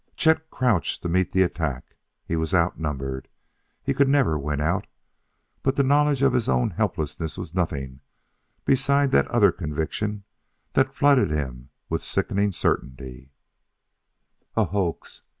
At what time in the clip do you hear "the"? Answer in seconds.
1.29-1.43, 5.75-5.83